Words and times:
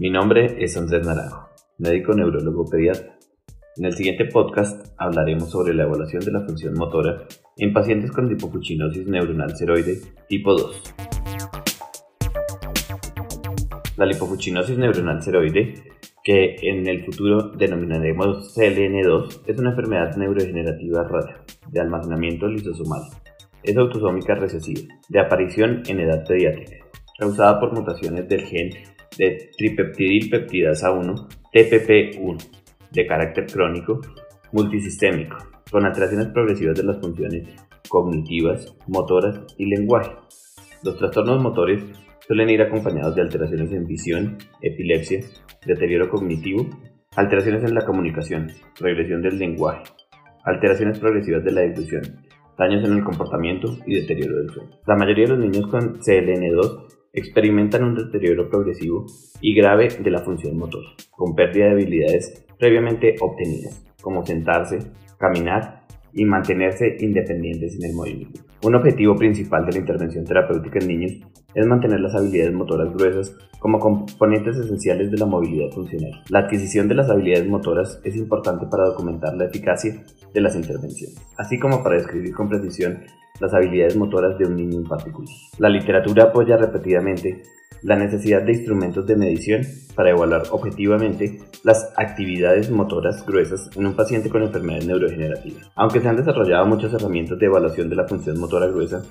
Mi 0.00 0.08
nombre 0.08 0.56
es 0.64 0.78
Andrés 0.78 1.06
Naranjo, 1.06 1.50
médico 1.76 2.14
neurólogo 2.14 2.64
pediatra. 2.64 3.18
En 3.76 3.84
el 3.84 3.92
siguiente 3.92 4.24
podcast 4.24 4.94
hablaremos 4.96 5.50
sobre 5.50 5.74
la 5.74 5.82
evaluación 5.82 6.24
de 6.24 6.32
la 6.32 6.40
función 6.40 6.72
motora 6.72 7.26
en 7.58 7.74
pacientes 7.74 8.10
con 8.10 8.26
lipofuncinosis 8.26 9.06
neuronal 9.06 9.54
ceroide 9.58 10.00
tipo 10.26 10.54
2. 10.54 10.94
La 13.98 14.06
lipofuncinosis 14.06 14.78
neuronal 14.78 15.22
ceroide, 15.22 15.74
que 16.24 16.56
en 16.62 16.88
el 16.88 17.04
futuro 17.04 17.50
denominaremos 17.50 18.56
CLN2, 18.56 19.42
es 19.48 19.58
una 19.58 19.72
enfermedad 19.72 20.16
neurodegenerativa 20.16 21.04
rara 21.04 21.44
de 21.68 21.78
almacenamiento 21.78 22.46
lisosomal. 22.46 23.02
Es 23.62 23.76
autosómica 23.76 24.34
recesiva, 24.34 24.94
de 25.10 25.20
aparición 25.20 25.82
en 25.88 26.00
edad 26.00 26.24
pediátrica, 26.26 26.86
causada 27.18 27.60
por 27.60 27.74
mutaciones 27.74 28.26
del 28.26 28.46
gen 28.46 28.70
de 29.16 29.50
tripeptidilpeptidasa 29.56 30.92
1, 30.92 31.28
TPP1, 31.52 32.38
de 32.92 33.06
carácter 33.06 33.46
crónico, 33.46 34.00
multisistémico, 34.52 35.36
con 35.70 35.84
alteraciones 35.84 36.28
progresivas 36.28 36.76
de 36.76 36.84
las 36.84 37.00
funciones 37.00 37.48
cognitivas, 37.88 38.74
motoras 38.86 39.40
y 39.58 39.66
lenguaje. 39.66 40.12
Los 40.82 40.96
trastornos 40.96 41.42
motores 41.42 41.82
suelen 42.26 42.50
ir 42.50 42.62
acompañados 42.62 43.14
de 43.14 43.22
alteraciones 43.22 43.72
en 43.72 43.86
visión, 43.86 44.38
epilepsia, 44.62 45.20
deterioro 45.66 46.08
cognitivo, 46.08 46.68
alteraciones 47.16 47.64
en 47.64 47.74
la 47.74 47.84
comunicación, 47.84 48.50
regresión 48.78 49.22
del 49.22 49.38
lenguaje, 49.38 49.82
alteraciones 50.44 50.98
progresivas 50.98 51.44
de 51.44 51.52
la 51.52 51.62
difusión, 51.62 52.02
daños 52.56 52.84
en 52.84 52.92
el 52.92 53.04
comportamiento 53.04 53.76
y 53.86 54.00
deterioro 54.00 54.36
del 54.36 54.50
sueño. 54.50 54.70
La 54.86 54.96
mayoría 54.96 55.24
de 55.24 55.36
los 55.36 55.40
niños 55.40 55.66
con 55.68 55.98
CLN2 55.98 56.99
experimentan 57.12 57.84
un 57.84 57.94
deterioro 57.94 58.48
progresivo 58.48 59.06
y 59.40 59.54
grave 59.54 59.88
de 59.88 60.10
la 60.10 60.20
función 60.20 60.56
motor, 60.56 60.82
con 61.10 61.34
pérdida 61.34 61.66
de 61.66 61.72
habilidades 61.72 62.44
previamente 62.58 63.16
obtenidas, 63.20 63.84
como 64.00 64.24
sentarse, 64.24 64.78
caminar 65.18 65.80
y 66.12 66.24
mantenerse 66.24 66.96
independientes 67.00 67.76
en 67.76 67.90
el 67.90 67.96
movimiento. 67.96 68.40
Un 68.62 68.74
objetivo 68.74 69.16
principal 69.16 69.64
de 69.64 69.72
la 69.72 69.78
intervención 69.78 70.24
terapéutica 70.24 70.78
en 70.80 70.88
niños 70.88 71.12
es 71.54 71.66
mantener 71.66 72.00
las 72.00 72.14
habilidades 72.14 72.52
motoras 72.52 72.92
gruesas 72.92 73.36
como 73.58 73.78
componentes 73.78 74.56
esenciales 74.56 75.10
de 75.10 75.18
la 75.18 75.26
movilidad 75.26 75.70
funcional. 75.70 76.22
La 76.28 76.40
adquisición 76.40 76.88
de 76.88 76.94
las 76.94 77.10
habilidades 77.10 77.48
motoras 77.48 78.00
es 78.04 78.16
importante 78.16 78.66
para 78.70 78.86
documentar 78.86 79.34
la 79.34 79.46
eficacia 79.46 80.02
de 80.32 80.40
las 80.40 80.56
intervenciones, 80.56 81.20
así 81.38 81.58
como 81.58 81.82
para 81.82 81.96
describir 81.96 82.34
con 82.34 82.48
precisión 82.48 83.00
las 83.40 83.52
habilidades 83.54 83.96
motoras 83.96 84.38
de 84.38 84.46
un 84.46 84.56
niño 84.56 84.78
en 84.78 84.84
particular. 84.84 85.34
La 85.58 85.68
literatura 85.68 86.24
apoya 86.24 86.56
repetidamente 86.56 87.42
la 87.82 87.96
necesidad 87.96 88.42
de 88.42 88.52
instrumentos 88.52 89.06
de 89.06 89.16
medición 89.16 89.62
para 89.94 90.10
evaluar 90.10 90.42
objetivamente 90.50 91.40
las 91.64 91.92
actividades 91.96 92.70
motoras 92.70 93.24
gruesas 93.24 93.70
en 93.76 93.86
un 93.86 93.94
paciente 93.94 94.28
con 94.28 94.42
enfermedades 94.42 94.86
neurodegenerativas. 94.86 95.70
Aunque 95.74 96.00
se 96.00 96.08
han 96.08 96.16
desarrollado 96.16 96.66
muchas 96.66 96.92
herramientas 96.92 97.38
de 97.38 97.46
evaluación 97.46 97.88
de 97.88 97.96
la 97.96 98.06
función 98.06 98.38
motora 98.38 98.66
gruesa, 98.66 99.02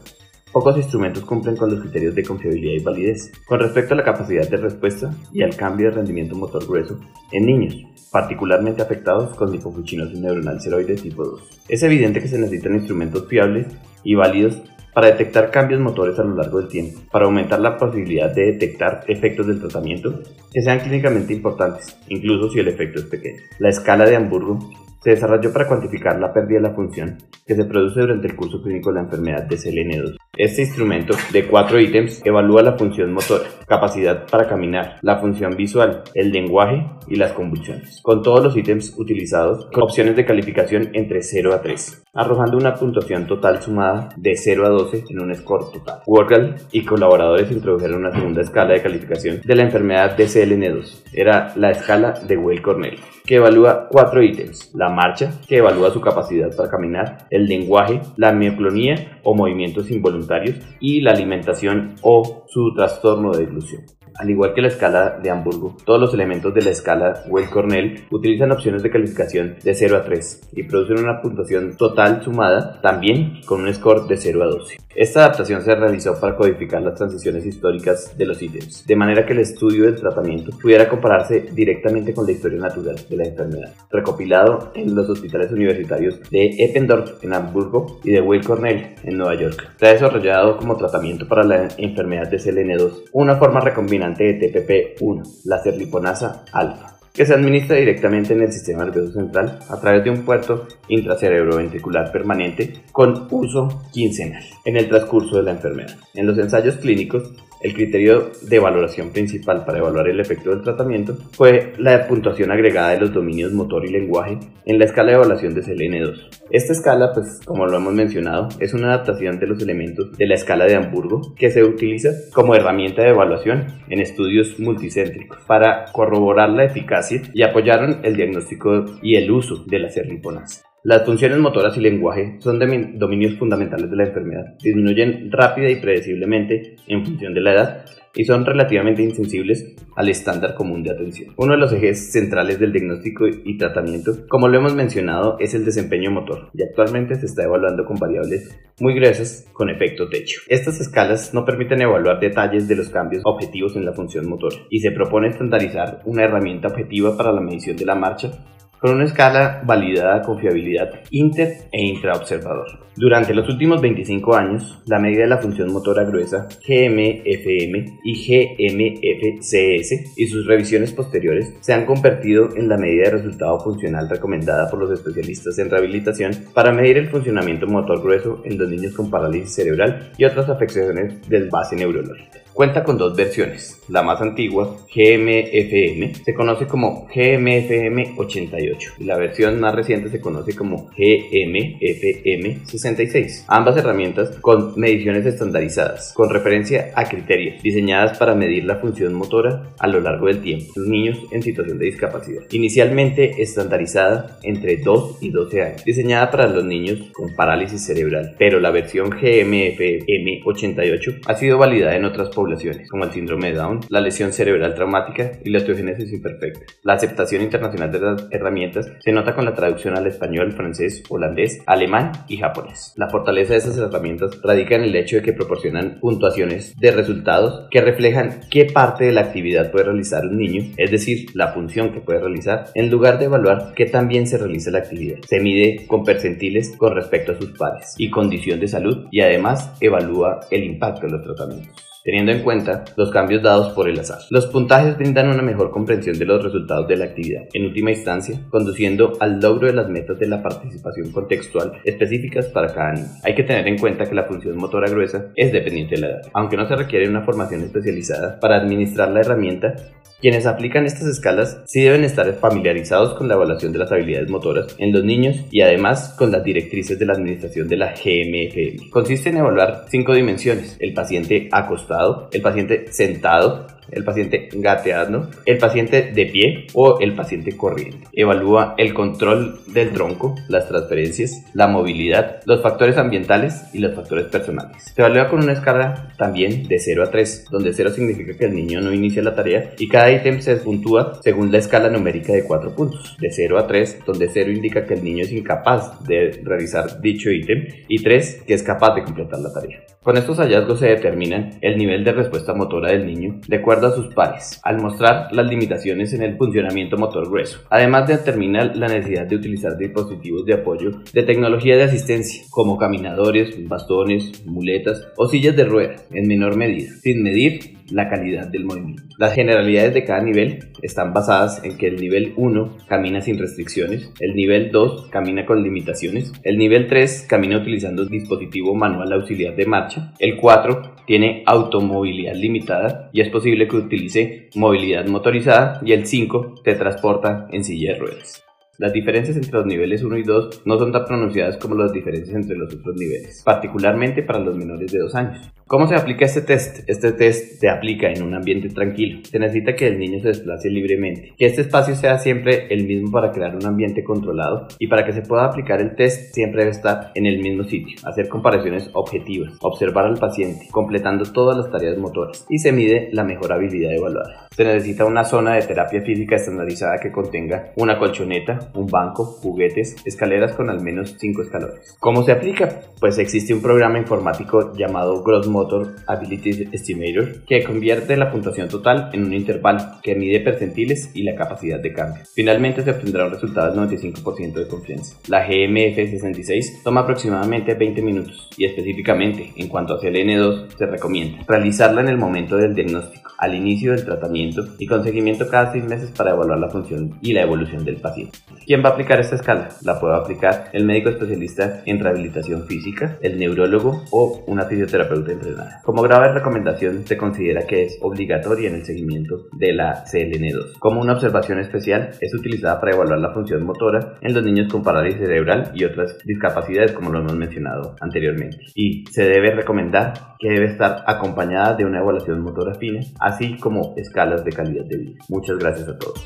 Pocos 0.52 0.78
instrumentos 0.78 1.24
cumplen 1.26 1.56
con 1.56 1.70
los 1.70 1.80
criterios 1.80 2.16
de 2.16 2.24
confiabilidad 2.24 2.74
y 2.74 2.84
validez 2.84 3.32
con 3.46 3.60
respecto 3.60 3.94
a 3.94 3.98
la 3.98 4.04
capacidad 4.04 4.50
de 4.50 4.58
respuesta 4.58 5.14
y 5.32 5.44
al 5.44 5.56
cambio 5.56 5.90
de 5.90 5.98
rendimiento 5.98 6.36
motor 6.36 6.66
grueso 6.66 7.00
en 7.32 7.46
niños, 7.46 7.76
particularmente 8.12 8.82
afectados 8.82 9.36
con 9.36 9.54
hipofuncinosis 9.54 10.20
neuronal 10.20 10.60
ceroide 10.60 10.96
tipo 10.96 11.24
2. 11.24 11.64
Es 11.68 11.84
evidente 11.84 12.20
que 12.20 12.28
se 12.28 12.40
necesitan 12.40 12.74
instrumentos 12.74 13.28
fiables 13.28 13.68
y 14.04 14.16
válidos 14.16 14.60
para 14.92 15.12
detectar 15.12 15.52
cambios 15.52 15.80
motores 15.82 16.18
a 16.18 16.24
lo 16.24 16.36
largo 16.36 16.60
del 16.60 16.68
tiempo, 16.68 17.00
para 17.12 17.26
aumentar 17.26 17.60
la 17.60 17.78
posibilidad 17.78 18.34
de 18.34 18.54
detectar 18.54 19.04
efectos 19.08 19.46
del 19.46 19.60
tratamiento 19.60 20.20
que 20.52 20.64
sean 20.64 20.80
clínicamente 20.80 21.32
importantes, 21.32 21.96
incluso 22.08 22.50
si 22.50 22.60
el 22.60 22.70
efecto 22.70 23.00
es 23.00 23.06
pequeño. 23.06 23.40
La 23.60 23.70
escala 23.70 24.06
de 24.06 24.16
Hamburgo 24.16 24.58
se 25.02 25.12
desarrolló 25.12 25.52
para 25.54 25.68
cuantificar 25.68 26.20
la 26.20 26.34
pérdida 26.34 26.60
de 26.60 26.68
la 26.68 26.76
función 26.76 27.18
que 27.46 27.56
se 27.56 27.66
produce 27.66 28.02
durante 28.02 28.28
el 28.28 28.36
curso 28.36 28.62
clínico 28.62 28.90
de 28.90 28.96
la 28.96 29.06
enfermedad 29.06 29.44
de 29.44 29.58
CLN2. 29.58 30.18
Este 30.38 30.62
instrumento 30.62 31.16
de 31.32 31.48
cuatro 31.48 31.80
ítems 31.80 32.22
evalúa 32.26 32.62
la 32.62 32.78
función 32.78 33.12
motora, 33.12 33.50
capacidad 33.68 34.28
para 34.28 34.48
caminar, 34.48 34.98
la 35.02 35.20
función 35.20 35.56
visual, 35.56 36.04
el 36.14 36.32
lenguaje 36.32 36.86
y 37.08 37.16
las 37.16 37.34
convulsiones, 37.34 38.00
con 38.04 38.22
todos 38.22 38.44
los 38.44 38.56
ítems 38.56 38.94
utilizados 38.98 39.68
con 39.74 39.84
opciones 39.84 40.16
de 40.16 40.26
calificación 40.26 40.90
entre 40.94 41.24
0 41.24 41.54
a 41.54 41.62
3, 41.62 42.04
arrojando 42.20 42.58
una 42.58 42.76
puntuación 42.76 43.26
total 43.28 43.62
sumada 43.62 44.10
de 44.18 44.36
0 44.36 44.66
a 44.66 44.70
12 44.70 45.06
en 45.10 45.22
un 45.22 45.34
score 45.34 45.72
total. 45.72 46.00
Worgal 46.06 46.56
y 46.72 46.84
colaboradores 46.84 47.50
introdujeron 47.50 48.02
una 48.02 48.12
segunda 48.12 48.42
escala 48.42 48.74
de 48.74 48.82
calificación 48.82 49.40
de 49.44 49.56
la 49.56 49.64
enfermedad 49.64 50.18
de 50.18 50.26
CLN2. 50.26 51.04
Era 51.14 51.54
la 51.56 51.72
escala 51.72 52.12
de 52.12 52.36
Weil-Cornell, 52.36 53.00
que 53.26 53.36
evalúa 53.36 53.88
cuatro 53.90 54.22
ítems, 54.22 54.72
la 54.76 54.90
marcha, 54.90 55.32
que 55.48 55.58
evalúa 55.58 55.92
su 55.92 56.02
capacidad 56.02 56.54
para 56.56 56.70
caminar, 56.70 57.26
el 57.30 57.46
lenguaje, 57.46 58.02
la 58.18 58.34
mioclonía 58.34 59.20
o 59.24 59.34
movimientos 59.34 59.90
involuntarios 59.90 60.58
y 60.82 61.00
la 61.02 61.12
alimentación 61.12 61.96
o 62.02 62.44
su 62.48 62.74
trastorno 62.74 63.32
de 63.32 63.46
deglución. 63.46 63.99
Al 64.18 64.30
igual 64.30 64.54
que 64.54 64.62
la 64.62 64.68
escala 64.68 65.20
de 65.22 65.30
Hamburgo, 65.30 65.76
todos 65.86 66.00
los 66.00 66.14
elementos 66.14 66.54
de 66.54 66.62
la 66.62 66.72
escala 66.72 67.24
Weil-Cornell 67.28 68.06
utilizan 68.12 68.52
opciones 68.52 68.84
de 68.84 68.90
calificación 68.90 69.56
de 69.64 69.74
0 69.76 69.98
a 69.98 70.04
3 70.04 70.50
y 70.54 70.64
producen 70.64 71.04
una 71.04 71.22
puntuación 71.22 71.78
total 71.78 72.24
sumada 72.24 72.80
también 72.82 73.42
con 73.46 73.62
un 73.62 73.74
score 73.74 74.08
de 74.08 74.18
0 74.18 74.44
a 74.44 74.48
12. 74.48 74.78
Esta 74.96 75.22
adaptación 75.22 75.62
se 75.62 75.76
realizó 75.76 76.20
para 76.20 76.36
codificar 76.36 76.82
las 76.82 76.96
transiciones 76.96 77.46
históricas 77.46 78.18
de 78.18 78.26
los 78.26 78.42
ítems, 78.42 78.86
de 78.86 78.96
manera 78.96 79.26
que 79.26 79.34
el 79.34 79.40
estudio 79.40 79.86
del 79.86 79.96
tratamiento 79.96 80.52
pudiera 80.60 80.90
compararse 80.90 81.48
directamente 81.54 82.14
con 82.14 82.26
la 82.26 82.32
historia 82.32 82.60
natural 82.60 82.96
de 83.08 83.16
la 83.16 83.26
enfermedad, 83.26 83.74
recopilado 83.92 84.72
en 84.76 84.96
los 84.96 85.10
hospitales 85.10 85.52
universitarios 85.52 86.20
de 86.30 86.56
Eppendorf 86.58 87.24
en 87.24 87.34
Hamburgo 87.34 88.00
y 88.04 88.12
de 88.12 88.22
Weil-Cornell 88.22 88.96
en 89.04 89.18
Nueva 89.18 89.36
York. 89.36 89.76
Ha 89.80 89.88
desarrollado 89.90 90.58
como 90.58 90.76
tratamiento 90.76 91.28
para 91.28 91.44
la 91.44 91.68
enfermedad 91.78 92.28
de 92.30 92.38
CLN2 92.38 93.04
una 93.14 93.36
forma 93.38 93.60
recombinante 93.60 93.99
de 94.00 94.40
TPP1, 94.40 95.42
la 95.46 95.62
serliponasa 95.62 96.44
alfa 96.52 97.00
que 97.14 97.26
se 97.26 97.34
administra 97.34 97.76
directamente 97.76 98.34
en 98.34 98.42
el 98.42 98.52
sistema 98.54 98.86
nervioso 98.86 99.12
central 99.12 99.60
a 99.68 99.78
través 99.80 100.04
de 100.06 100.10
un 100.10 100.24
puerto 100.24 100.68
intracerebroventricular 100.88 102.12
permanente 102.14 102.84
con 102.94 103.28
uso 103.32 103.82
quincenal 103.92 104.44
en 104.64 104.78
el 104.78 104.88
transcurso 104.88 105.36
de 105.38 105.44
la 105.44 105.52
enfermedad. 105.52 105.98
En 106.14 106.28
los 106.28 106.38
ensayos 106.38 106.78
clínicos, 106.78 107.34
el 107.62 107.74
criterio 107.74 108.32
de 108.42 108.60
valoración 108.60 109.12
principal 109.12 109.66
para 109.66 109.80
evaluar 109.80 110.08
el 110.08 110.20
efecto 110.20 110.50
del 110.50 110.62
tratamiento 110.62 111.18
fue 111.32 111.74
la 111.78 112.08
puntuación 112.08 112.52
agregada 112.52 112.90
de 112.90 113.00
los 113.00 113.14
dominios 113.14 113.52
motor 113.52 113.86
y 113.86 113.92
lenguaje 113.92 114.40
en 114.66 114.80
la 114.80 114.86
escala 114.86 115.10
de 115.10 115.18
evaluación 115.18 115.54
de 115.54 115.62
CLN2. 115.62 116.30
Esta 116.52 116.74
escala, 116.74 117.12
pues 117.14 117.40
como 117.46 117.66
lo 117.66 117.78
hemos 117.78 117.94
mencionado, 117.94 118.50
es 118.60 118.74
una 118.74 118.94
adaptación 118.94 119.40
de 119.40 119.48
los 119.48 119.62
elementos 119.62 120.18
de 120.18 120.28
la 120.28 120.36
escala 120.36 120.66
de 120.66 120.76
Hamburgo 120.76 121.34
que 121.36 121.52
se 121.52 121.64
utiliza 121.64 122.10
como 122.34 122.56
herramienta 122.56 123.04
de 123.04 123.10
evaluación 123.10 123.68
en 123.90 124.00
estudios 124.00 124.60
multicéntricos 124.60 125.40
para 125.46 125.86
corroborar 125.92 126.50
la 126.50 126.66
eficacia 126.66 127.22
y 127.34 127.44
apoyaron 127.44 128.00
el 128.04 128.16
diagnóstico 128.16 128.86
y 129.02 129.16
el 129.16 129.30
uso 129.32 129.64
de 129.66 129.80
la 129.80 129.90
serliponasa. 129.90 130.69
Las 130.84 131.06
funciones 131.06 131.38
motoras 131.40 131.76
y 131.76 131.82
lenguaje 131.82 132.38
son 132.40 132.58
dominios 132.58 133.38
fundamentales 133.38 133.90
de 133.90 133.98
la 133.98 134.06
enfermedad. 134.06 134.56
Disminuyen 134.64 135.30
rápida 135.30 135.70
y 135.70 135.76
predeciblemente 135.76 136.78
en 136.88 137.06
función 137.06 137.34
de 137.34 137.42
la 137.42 137.54
edad 137.54 137.86
y 138.16 138.24
son 138.24 138.46
relativamente 138.46 139.04
insensibles 139.04 139.76
al 139.98 140.08
estándar 140.08 140.56
común 140.56 140.82
de 140.82 140.92
atención. 140.92 141.34
Uno 141.36 141.54
de 141.54 141.60
los 141.60 141.74
ejes 141.74 142.14
centrales 142.14 142.60
del 142.60 142.72
diagnóstico 142.72 143.28
y 143.28 143.58
tratamiento, 143.58 144.26
como 144.30 144.48
lo 144.48 144.58
hemos 144.58 144.74
mencionado, 144.74 145.36
es 145.40 145.54
el 145.54 145.66
desempeño 145.66 146.12
motor 146.12 146.50
y 146.54 146.64
actualmente 146.64 147.16
se 147.16 147.26
está 147.26 147.44
evaluando 147.44 147.84
con 147.84 147.98
variables 147.98 148.58
muy 148.80 148.96
gruesas 148.96 149.48
con 149.52 149.70
efecto 149.70 150.08
techo. 150.08 150.42
Estas 150.48 150.80
escalas 150.80 151.34
no 151.34 151.44
permiten 151.44 151.82
evaluar 151.82 152.22
detalles 152.22 152.70
de 152.70 152.78
los 152.78 152.90
cambios 152.90 153.22
objetivos 153.26 153.76
en 153.76 153.86
la 153.86 153.94
función 153.94 154.30
motor 154.30 154.54
y 154.70 154.80
se 154.80 154.92
propone 154.92 155.28
estandarizar 155.28 156.02
una 156.06 156.24
herramienta 156.24 156.70
objetiva 156.70 157.18
para 157.18 157.34
la 157.34 157.42
medición 157.42 157.76
de 157.76 157.86
la 157.86 157.96
marcha 157.96 158.32
con 158.80 158.92
una 158.92 159.06
escala 159.06 159.62
validada 159.66 160.22
con 160.22 160.40
fiabilidad 160.40 160.90
inter 161.12 161.68
e 161.72 161.82
intraobservador. 161.82 162.90
Durante 162.96 163.34
los 163.34 163.48
últimos 163.48 163.82
25 163.82 164.36
años, 164.36 164.82
la 164.86 165.00
medida 165.00 165.22
de 165.22 165.30
la 165.30 165.38
función 165.38 165.72
motora 165.72 166.04
gruesa 166.04 166.50
GMFM 166.68 168.00
y 168.04 168.14
GMFCS 168.26 170.18
y 170.18 170.28
sus 170.28 170.46
revisiones 170.46 170.92
posteriores 170.92 171.54
se 171.62 171.74
han 171.74 171.86
convertido 171.86 172.50
en 172.58 172.68
la 172.68 172.78
medida 172.78 173.06
de 173.06 173.12
resultado 173.12 173.60
funcional 173.62 174.10
recomendada 174.10 174.70
por 174.70 174.80
los 174.80 174.92
especialistas 174.92 175.58
en 175.60 175.70
rehabilitación 175.70 176.32
para 176.54 176.74
medir 176.74 176.98
el 176.98 177.08
funcionamiento 177.08 177.68
motor 177.68 178.02
grueso 178.02 178.42
en 178.44 178.58
los 178.58 178.70
niños 178.70 178.94
con 178.94 179.10
parálisis 179.10 179.56
cerebral 179.56 180.12
y 180.18 180.26
otras 180.26 180.50
afecciones 180.50 181.28
del 181.30 181.50
base 181.50 181.78
neurológica. 181.78 182.40
Cuenta 182.54 182.84
con 182.84 182.98
dos 182.98 183.16
versiones. 183.16 183.82
La 183.88 184.04
más 184.04 184.22
antigua, 184.22 184.76
GMFM, 184.94 186.14
se 186.24 186.34
conoce 186.34 186.68
como 186.68 187.08
GMFM 187.08 188.16
88 188.18 188.92
y 189.00 189.04
la 189.06 189.18
versión 189.18 189.60
más 189.60 189.74
reciente 189.74 190.10
se 190.10 190.20
conoce 190.20 190.56
como 190.56 190.90
GMFM 190.98 192.66
66. 192.66 193.46
Ambas 193.48 193.78
herramientas 193.78 194.38
con 194.42 194.74
mediciones 194.80 195.26
estandarizadas, 195.26 196.14
con 196.14 196.30
referencia 196.30 196.92
a 196.96 197.06
criterios 197.06 197.62
diseñadas 197.64 198.18
para 198.18 198.36
medir 198.36 198.66
la 198.66 198.78
función 198.78 199.14
motora 199.14 199.74
a 199.80 199.88
lo 199.88 200.00
largo 200.02 200.28
del 200.28 200.42
tiempo 200.42 200.60
los 200.76 200.88
niños 200.88 201.20
en 201.32 201.44
situación 201.44 201.78
de 201.78 201.86
discapacidad. 201.86 202.44
Inicialmente 202.52 203.42
estandarizada 203.42 204.40
entre 204.44 204.78
2 204.78 205.18
y 205.22 205.30
12 205.30 205.62
años, 205.62 205.86
diseñada 205.86 206.32
para 206.32 206.48
los 206.48 206.64
niños 206.64 207.00
con 207.14 207.36
parálisis 207.36 207.86
cerebral, 207.86 208.36
pero 208.38 208.60
la 208.60 208.72
versión 208.72 209.10
GMFM 209.10 210.42
88 210.46 211.12
ha 211.26 211.36
sido 211.36 211.58
validada 211.58 211.96
en 211.96 212.06
otras 212.06 212.30
poblaciones 212.40 212.90
como 212.90 213.04
el 213.04 213.12
síndrome 213.12 213.52
de 213.52 213.58
Down, 213.58 213.82
la 213.90 214.02
lesión 214.02 214.32
cerebral 214.32 214.76
traumática 214.76 215.32
y 215.44 215.50
la 215.50 215.58
osteogénesis 215.58 216.14
imperfecta. 216.14 216.62
La 216.84 216.94
aceptación 216.94 217.42
internacional 217.42 217.92
de 217.92 218.00
las 218.00 218.28
herramientas 218.32 218.90
se 219.00 219.12
nota 219.12 219.36
con 219.36 219.46
la 219.46 219.54
traducción 219.54 219.98
al 219.98 220.08
español, 220.08 220.54
francés, 220.54 221.04
holandés, 221.10 221.62
alemán 221.66 222.12
y 222.28 222.38
japonés. 222.38 222.94
La 222.96 223.10
fortaleza 223.10 223.54
de 223.54 223.60
esas 223.60 223.78
herramientas 223.78 224.40
radica 224.42 224.76
en 224.76 224.84
el 224.84 224.96
hecho 224.96 225.18
de 225.18 225.22
que 225.22 225.34
proporcionan 225.34 226.00
puntuaciones 226.00 226.76
de 226.80 226.92
resultados 226.92 227.68
que 227.72 227.82
reflejan 227.82 228.42
qué 228.50 228.66
parte 228.66 229.06
de 229.06 229.12
la 229.12 229.22
actividad 229.22 229.72
puede 229.72 229.86
realizar 229.86 230.26
un 230.26 230.38
niño, 230.38 230.72
es 230.78 230.92
decir, 230.92 231.28
la 231.34 231.50
función 231.50 231.92
que 231.92 232.00
puede 232.00 232.20
realizar, 232.20 232.68
en 232.74 232.90
lugar 232.90 233.20
de 233.20 233.26
evaluar 233.26 233.74
qué 233.76 233.86
tan 233.86 234.10
se 234.10 234.38
realiza 234.38 234.72
la 234.72 234.80
actividad. 234.80 235.20
Se 235.28 235.40
mide 235.40 235.86
con 235.88 236.04
percentiles 236.04 236.74
con 236.78 236.96
respecto 236.96 237.34
a 237.34 237.38
sus 237.38 237.52
pares 237.52 237.94
y 237.98 238.10
condición 238.10 238.60
de 238.60 238.68
salud 238.68 239.08
y 239.12 239.22
además 239.22 239.72
evalúa 239.82 240.40
el 240.50 240.64
impacto 240.64 241.06
de 241.06 241.12
los 241.12 241.24
tratamientos 241.24 241.89
teniendo 242.10 242.32
en 242.32 242.42
cuenta 242.42 242.86
los 242.98 243.12
cambios 243.12 243.44
dados 243.44 243.72
por 243.74 243.88
el 243.88 244.00
azar. 244.00 244.18
Los 244.32 244.48
puntajes 244.48 244.98
brindan 244.98 245.30
una 245.30 245.44
mejor 245.44 245.70
comprensión 245.70 246.18
de 246.18 246.26
los 246.26 246.44
resultados 246.44 246.88
de 246.88 246.98
la 246.98 247.06
actividad, 247.06 247.44
en 247.54 247.66
última 247.66 247.92
instancia, 247.92 248.42
conduciendo 248.50 249.14
al 249.20 249.40
logro 249.40 249.68
de 249.68 249.74
las 249.74 249.90
metas 249.90 250.18
de 250.18 250.28
la 250.28 250.42
participación 250.42 251.12
contextual 251.12 251.74
específicas 251.84 252.48
para 252.48 252.74
cada 252.74 252.94
niño. 252.94 253.10
Hay 253.24 253.36
que 253.36 253.44
tener 253.44 253.68
en 253.68 253.78
cuenta 253.78 254.06
que 254.06 254.16
la 254.16 254.24
función 254.24 254.58
motora 254.58 254.90
gruesa 254.90 255.28
es 255.36 255.54
dependiente 255.54 255.96
de 255.96 256.02
la 256.02 256.08
edad. 256.08 256.22
Aunque 256.34 256.58
no 256.58 256.68
se 256.68 256.76
requiere 256.76 257.08
una 257.08 257.22
formación 257.22 257.62
especializada 257.62 258.40
para 258.40 258.58
administrar 258.58 259.12
la 259.12 259.20
herramienta, 259.20 259.76
quienes 260.22 260.46
aplican 260.46 260.86
estas 260.86 261.08
escalas 261.08 261.62
sí 261.66 261.82
deben 261.82 262.04
estar 262.04 262.30
familiarizados 262.34 263.14
con 263.18 263.30
la 263.30 263.36
evaluación 263.36 263.72
de 263.72 263.80
las 263.80 263.92
habilidades 263.92 264.30
motoras 264.30 264.76
en 264.78 264.92
los 264.92 265.06
niños 265.06 265.38
y 265.50 265.62
además 265.62 266.14
con 266.18 266.30
las 266.30 266.44
directrices 266.44 267.00
de 267.00 267.06
la 267.06 267.14
administración 267.14 267.70
de 267.70 267.78
la 267.78 267.94
GMFM. 267.94 268.90
Consiste 268.90 269.30
en 269.30 269.38
evaluar 269.38 269.86
cinco 269.88 270.14
dimensiones, 270.14 270.76
el 270.82 270.94
paciente 270.94 271.48
acostado, 271.54 271.99
el 272.32 272.42
paciente 272.42 272.92
sentado, 272.92 273.68
el 273.92 274.04
paciente 274.04 274.50
gateando, 274.54 275.30
el 275.46 275.58
paciente 275.58 276.12
de 276.14 276.26
pie 276.26 276.68
o 276.74 277.00
el 277.00 277.14
paciente 277.16 277.56
corriendo. 277.56 278.08
Evalúa 278.14 278.76
el 278.78 278.94
control 278.94 279.60
del 279.68 279.92
tronco, 279.92 280.36
las 280.48 280.68
transferencias, 280.68 281.46
la 281.54 281.68
movilidad, 281.68 282.42
los 282.46 282.62
factores 282.62 282.98
ambientales 282.98 283.64
y 283.74 283.80
los 283.80 283.96
factores 283.96 284.26
personales. 284.28 284.92
Se 284.96 285.02
evalúa 285.02 285.30
con 285.30 285.44
una 285.44 285.54
escala 285.54 286.14
también 286.18 286.68
de 286.68 286.80
0 286.80 287.04
a 287.04 287.12
3, 287.12 287.46
donde 287.52 287.74
0 287.74 287.92
significa 287.92 288.38
que 288.38 288.46
el 288.46 288.56
niño 288.56 288.82
no 288.82 288.94
inicia 288.94 289.22
la 289.22 289.36
tarea 289.36 289.72
y 289.78 289.88
cada 289.88 290.12
ítem 290.12 290.42
se 290.42 290.56
puntúa 290.58 291.20
según 291.24 291.52
la 291.52 291.58
escala 291.58 291.90
numérica 291.90 292.34
de 292.34 292.44
4 292.44 292.76
puntos. 292.76 293.18
De 293.20 293.32
0 293.32 293.58
a 293.58 293.68
3, 293.68 294.00
donde 294.06 294.30
0 294.32 294.52
indica 294.52 294.86
que 294.86 294.96
el 294.96 295.04
niño 295.04 295.24
es 295.24 295.32
incapaz 295.32 296.04
de 296.04 296.42
realizar 296.44 297.02
dicho 297.02 297.30
ítem 297.32 297.68
y 297.88 298.02
3 298.02 298.44
que 298.46 298.54
es 298.54 298.64
capaz 298.64 298.96
de 298.96 299.04
completar 299.04 299.40
la 299.40 299.54
tarea. 299.54 299.84
Con 300.02 300.18
estos 300.18 300.38
hallazgos 300.38 300.80
se 300.80 300.88
determinan 300.88 301.52
el 301.62 301.78
nivel 301.78 302.04
de 302.04 302.14
respuesta 302.14 302.54
motora 302.54 302.92
del 302.92 303.06
niño 303.06 303.40
de 303.48 303.58
acuerdo 303.58 303.79
a 303.88 303.96
sus 303.96 304.14
pares, 304.14 304.60
al 304.64 304.82
mostrar 304.82 305.34
las 305.34 305.48
limitaciones 305.48 306.14
en 306.14 306.24
el 306.24 306.38
funcionamiento 306.38 306.98
motor 306.98 307.30
grueso. 307.30 307.60
Además 307.70 308.08
determina 308.08 308.66
la 308.66 308.88
necesidad 308.88 309.26
de 309.26 309.36
utilizar 309.36 309.78
dispositivos 309.78 310.46
de 310.46 310.54
apoyo 310.54 310.92
de 311.14 311.24
tecnología 311.24 311.78
de 311.78 311.84
asistencia, 311.84 312.44
como 312.50 312.78
caminadores, 312.78 313.56
bastones, 313.68 314.46
muletas 314.46 315.08
o 315.18 315.28
sillas 315.28 315.56
de 315.56 315.66
ruedas, 315.66 316.06
en 316.12 316.28
menor 316.28 316.56
medida, 316.56 316.92
sin 317.02 317.24
medir 317.24 317.80
la 317.92 318.10
calidad 318.10 318.48
del 318.48 318.66
movimiento. 318.66 319.04
Las 319.18 319.34
generalidades 319.34 319.94
de 319.94 320.04
cada 320.04 320.22
nivel 320.22 320.70
están 320.82 321.14
basadas 321.14 321.64
en 321.64 321.78
que 321.78 321.88
el 321.88 321.96
nivel 321.98 322.34
1 322.38 322.78
camina 322.88 323.22
sin 323.22 323.38
restricciones, 323.38 324.12
el 324.20 324.36
nivel 324.36 324.72
2 324.72 325.10
camina 325.10 325.46
con 325.46 325.64
limitaciones, 325.64 326.32
el 326.44 326.58
nivel 326.58 326.88
3 326.88 327.26
camina 327.28 327.58
utilizando 327.58 328.06
dispositivo 328.06 328.76
manual 328.76 329.14
auxiliar 329.14 329.56
de 329.56 329.66
marcha, 329.66 330.14
el 330.20 330.38
4 330.38 330.99
tiene 331.10 331.42
automovilidad 331.48 332.36
limitada 332.36 333.10
y 333.12 333.22
es 333.22 333.30
posible 333.30 333.68
que 333.68 333.78
utilice 333.78 334.50
movilidad 334.54 335.08
motorizada 335.08 335.82
y 335.84 335.94
el 335.94 336.06
5 336.06 336.62
te 336.64 336.76
transporta 336.76 337.48
en 337.50 337.64
silla 337.64 337.94
de 337.94 338.00
ruedas. 338.00 338.49
Las 338.80 338.94
diferencias 338.94 339.36
entre 339.36 339.52
los 339.52 339.66
niveles 339.66 340.04
1 340.04 340.18
y 340.18 340.24
2 340.24 340.62
no 340.64 340.80
son 340.80 340.94
tan 340.94 341.04
pronunciadas 341.04 341.58
como 341.58 341.76
las 341.76 341.92
diferencias 341.92 342.34
entre 342.34 342.56
los 342.56 342.74
otros 342.74 342.96
niveles, 342.96 343.44
particularmente 343.44 344.24
para 344.24 344.40
los 344.40 344.56
menores 344.56 344.90
de 344.90 345.00
2 345.00 345.16
años. 345.16 345.52
¿Cómo 345.68 345.86
se 345.86 345.96
aplica 345.96 346.24
este 346.24 346.42
test? 346.42 346.90
Este 346.90 347.12
test 347.12 347.60
se 347.60 347.70
aplica 347.70 348.10
en 348.10 348.24
un 348.24 348.34
ambiente 348.36 348.70
tranquilo. 348.70 349.20
Se 349.30 349.38
necesita 349.38 349.76
que 349.76 349.88
el 349.88 350.00
niño 350.00 350.22
se 350.22 350.30
desplace 350.30 350.70
libremente, 350.70 351.34
que 351.38 351.46
este 351.46 351.62
espacio 351.62 351.94
sea 351.94 352.20
siempre 352.20 352.68
el 352.74 352.88
mismo 352.88 353.12
para 353.12 353.34
crear 353.34 353.54
un 353.54 353.66
ambiente 353.66 354.02
controlado 354.02 354.70
y 354.80 354.88
para 354.88 355.06
que 355.06 355.12
se 355.12 355.24
pueda 355.24 355.44
aplicar 355.44 355.82
el 355.82 355.98
test 355.98 356.34
siempre 356.34 356.62
debe 356.62 356.72
estar 356.72 357.12
en 357.16 357.26
el 357.26 357.40
mismo 357.40 357.66
sitio, 357.66 357.98
hacer 358.06 358.30
comparaciones 358.30 358.90
objetivas, 358.94 359.58
observar 359.62 360.06
al 360.06 360.18
paciente, 360.18 360.68
completando 360.72 361.30
todas 361.34 361.58
las 361.58 361.70
tareas 361.70 361.98
motoras 361.98 362.46
y 362.50 362.60
se 362.60 362.72
mide 362.72 363.10
la 363.12 363.26
mejor 363.26 363.52
habilidad 363.52 363.94
evaluada. 363.94 364.48
Se 364.60 364.66
necesita 364.66 365.06
una 365.06 365.24
zona 365.24 365.54
de 365.54 365.62
terapia 365.62 366.02
física 366.02 366.36
estandarizada 366.36 366.98
que 366.98 367.14
contenga 367.14 367.72
una 367.78 367.98
colchoneta, 367.98 368.60
un 368.74 368.88
banco, 368.88 369.24
juguetes, 369.24 369.96
escaleras 370.04 370.54
con 370.54 370.70
al 370.70 370.82
menos 370.82 371.16
5 371.18 371.44
escalones. 371.44 371.96
¿Cómo 372.02 372.24
se 372.24 372.34
aplica? 372.34 372.82
Pues 373.00 373.18
existe 373.20 373.54
un 373.54 373.62
programa 373.62 374.00
informático 374.00 374.74
llamado 374.76 375.24
Gross 375.24 375.48
Motor 375.48 375.96
Ability 376.06 376.68
Estimator 376.74 377.46
que 377.46 377.64
convierte 377.64 378.18
la 378.18 378.30
puntuación 378.30 378.68
total 378.68 379.10
en 379.14 379.24
un 379.24 379.34
intervalo 379.34 379.80
que 380.04 380.16
mide 380.16 380.42
percentiles 380.42 381.12
y 381.14 381.24
la 381.24 381.36
capacidad 381.36 381.80
de 381.80 381.94
cambio. 381.94 382.24
Finalmente 382.36 382.82
se 382.82 382.92
obtendrá 382.92 383.28
un 383.28 383.32
resultado 383.32 383.74
del 383.74 383.90
95% 383.90 384.56
de 384.56 384.68
confianza. 384.68 385.16
La 385.30 385.48
GMF66 385.48 386.84
toma 386.84 387.00
aproximadamente 387.00 387.76
20 387.76 388.02
minutos 388.02 388.50
y 388.58 388.66
específicamente 388.66 389.54
en 389.56 389.70
cuanto 389.70 389.94
a 389.94 390.00
n 390.06 390.36
2 390.36 390.76
se 390.78 390.86
recomienda 390.86 391.46
realizarla 391.48 392.02
en 392.02 392.10
el 392.10 392.18
momento 392.18 392.58
del 392.58 392.76
diagnóstico, 392.76 393.32
al 393.38 393.56
inicio 393.56 393.94
del 393.94 394.04
tratamiento 394.04 394.49
y 394.78 394.86
con 394.86 395.04
seguimiento 395.04 395.48
cada 395.48 395.72
6 395.72 395.86
meses 395.86 396.12
para 396.12 396.32
evaluar 396.32 396.60
la 396.60 396.70
función 396.70 397.18
y 397.22 397.34
la 397.34 397.44
evolución 397.44 397.84
del 397.86 397.98
paciente. 397.98 398.40
¿Quién 398.66 398.84
va 398.84 398.90
a 398.90 398.92
aplicar 398.94 399.20
esta 399.20 399.36
escala? 399.36 399.70
La 399.84 400.00
puede 400.00 400.16
aplicar 400.16 400.70
el 400.74 400.86
médico 400.86 401.10
especialista 401.10 401.82
en 401.86 402.00
rehabilitación 402.00 402.68
física, 402.68 403.18
el 403.22 403.38
neurólogo 403.38 404.04
o 404.12 404.44
una 404.48 404.66
fisioterapeuta 404.66 405.32
entrenada. 405.32 405.82
Como 405.84 406.02
grave 406.02 406.34
recomendación 406.34 407.06
se 407.06 407.18
considera 407.18 407.66
que 407.66 407.84
es 407.84 407.98
obligatoria 408.02 408.70
en 408.70 408.76
el 408.76 408.86
seguimiento 408.86 409.48
de 409.54 409.74
la 409.74 410.04
CLN2. 410.06 410.78
Como 410.80 411.02
una 411.02 411.14
observación 411.14 411.60
especial 411.60 412.12
es 412.20 412.34
utilizada 412.34 412.80
para 412.80 412.94
evaluar 412.94 413.20
la 413.20 413.34
función 413.34 413.64
motora 413.64 414.18
en 414.22 414.34
los 414.34 414.44
niños 414.44 414.72
con 414.72 414.84
parálisis 414.84 415.20
cerebral 415.20 415.72
y 415.74 415.84
otras 415.86 416.18
discapacidades 416.26 416.92
como 416.92 417.12
lo 417.12 417.20
hemos 417.20 417.36
mencionado 417.36 417.96
anteriormente. 418.02 418.58
Y 418.76 419.06
se 419.12 419.24
debe 419.24 419.52
recomendar 419.56 420.14
que 420.40 420.50
debe 420.50 420.68
estar 420.68 421.04
acompañada 421.06 421.76
de 421.76 421.86
una 421.86 422.00
evaluación 422.00 422.42
motora 422.42 422.76
fina, 422.76 423.02
así 423.20 423.58
como 423.58 423.94
de 424.38 424.52
calidad 424.52 424.86
de 424.86 424.98
vida. 424.98 425.24
Muchas 425.30 425.58
gracias 425.58 425.88
a 425.90 425.98
todos. 425.98 426.20